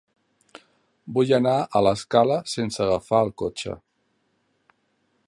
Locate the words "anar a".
1.39-1.81